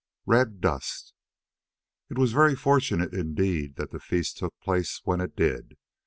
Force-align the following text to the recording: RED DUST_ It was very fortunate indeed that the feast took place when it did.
RED 0.25 0.61
DUST_ 0.61 1.13
It 2.09 2.17
was 2.17 2.33
very 2.33 2.55
fortunate 2.55 3.13
indeed 3.13 3.75
that 3.75 3.91
the 3.91 3.99
feast 3.99 4.39
took 4.39 4.59
place 4.59 4.99
when 5.03 5.21
it 5.21 5.35
did. 5.35 5.77